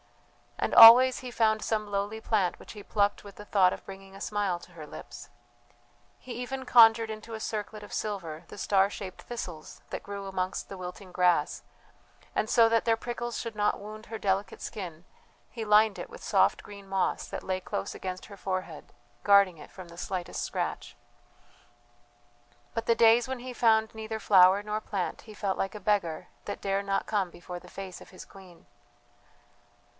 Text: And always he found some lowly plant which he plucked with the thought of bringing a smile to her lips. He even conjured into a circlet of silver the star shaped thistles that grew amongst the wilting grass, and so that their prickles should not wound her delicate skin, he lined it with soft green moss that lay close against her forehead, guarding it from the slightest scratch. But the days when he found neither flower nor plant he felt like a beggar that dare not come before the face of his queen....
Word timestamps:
And 0.57 0.73
always 0.75 1.19
he 1.19 1.29
found 1.31 1.63
some 1.63 1.91
lowly 1.91 2.19
plant 2.21 2.57
which 2.59 2.73
he 2.73 2.81
plucked 2.81 3.23
with 3.23 3.35
the 3.35 3.45
thought 3.45 3.73
of 3.73 3.85
bringing 3.85 4.15
a 4.15 4.21
smile 4.21 4.57
to 4.59 4.71
her 4.73 4.85
lips. 4.85 5.29
He 6.17 6.33
even 6.33 6.65
conjured 6.65 7.09
into 7.09 7.33
a 7.35 7.39
circlet 7.39 7.83
of 7.83 7.93
silver 7.93 8.43
the 8.47 8.57
star 8.57 8.89
shaped 8.89 9.23
thistles 9.23 9.81
that 9.91 10.03
grew 10.03 10.25
amongst 10.27 10.69
the 10.69 10.77
wilting 10.77 11.11
grass, 11.11 11.63
and 12.35 12.49
so 12.49 12.67
that 12.69 12.85
their 12.85 12.97
prickles 12.97 13.39
should 13.39 13.55
not 13.55 13.79
wound 13.79 14.07
her 14.07 14.17
delicate 14.17 14.61
skin, 14.61 15.05
he 15.51 15.65
lined 15.65 15.99
it 15.99 16.09
with 16.09 16.23
soft 16.23 16.61
green 16.63 16.87
moss 16.87 17.27
that 17.27 17.43
lay 17.43 17.59
close 17.59 17.93
against 17.93 18.25
her 18.27 18.37
forehead, 18.37 18.93
guarding 19.23 19.57
it 19.59 19.71
from 19.71 19.87
the 19.87 19.97
slightest 19.99 20.43
scratch. 20.43 20.95
But 22.75 22.85
the 22.87 22.95
days 22.95 23.27
when 23.27 23.39
he 23.39 23.53
found 23.53 23.93
neither 23.93 24.19
flower 24.19 24.63
nor 24.63 24.81
plant 24.81 25.21
he 25.21 25.35
felt 25.35 25.57
like 25.59 25.75
a 25.75 25.79
beggar 25.79 26.27
that 26.45 26.61
dare 26.61 26.81
not 26.83 27.05
come 27.07 27.29
before 27.29 27.59
the 27.59 27.67
face 27.67 28.01
of 28.01 28.09
his 28.09 28.25
queen.... 28.25 28.65